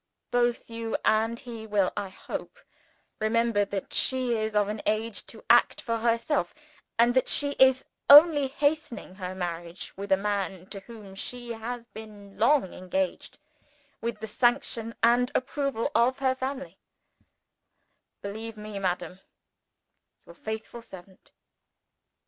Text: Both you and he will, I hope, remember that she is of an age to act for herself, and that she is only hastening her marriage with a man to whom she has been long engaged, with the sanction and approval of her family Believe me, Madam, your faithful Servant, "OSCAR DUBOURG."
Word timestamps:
Both 0.31 0.67
you 0.67 0.97
and 1.05 1.39
he 1.39 1.67
will, 1.67 1.93
I 1.95 2.09
hope, 2.09 2.57
remember 3.19 3.65
that 3.65 3.93
she 3.93 4.33
is 4.35 4.55
of 4.55 4.67
an 4.67 4.81
age 4.87 5.27
to 5.27 5.43
act 5.47 5.79
for 5.79 5.97
herself, 5.97 6.55
and 6.97 7.13
that 7.13 7.29
she 7.29 7.51
is 7.59 7.85
only 8.09 8.47
hastening 8.47 9.13
her 9.13 9.35
marriage 9.35 9.95
with 9.95 10.11
a 10.11 10.17
man 10.17 10.65
to 10.71 10.79
whom 10.79 11.13
she 11.13 11.53
has 11.53 11.85
been 11.85 12.35
long 12.39 12.73
engaged, 12.73 13.37
with 14.01 14.19
the 14.21 14.25
sanction 14.25 14.95
and 15.03 15.31
approval 15.35 15.91
of 15.93 16.17
her 16.17 16.33
family 16.33 16.79
Believe 18.23 18.57
me, 18.57 18.79
Madam, 18.79 19.19
your 20.25 20.33
faithful 20.33 20.81
Servant, 20.81 21.29
"OSCAR 21.29 21.29
DUBOURG." 21.29 21.37